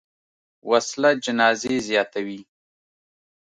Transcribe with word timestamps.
وسله 0.69 1.11
جنازې 1.23 1.73
زیاتوي 1.87 2.41